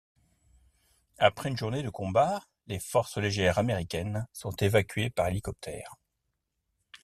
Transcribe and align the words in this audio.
Après 1.19 1.49
une 1.49 1.57
journée 1.59 1.83
de 1.83 1.91
combat, 1.91 2.43
les 2.65 2.79
forces 2.79 3.19
légères 3.19 3.59
américaines 3.59 4.27
sont 4.33 4.49
évacuées 4.55 5.11
par 5.11 5.27
hélicoptère. 5.27 5.93